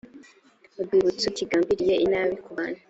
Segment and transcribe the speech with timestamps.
[0.79, 2.79] urwibutso kigambiriye inabi ku bantu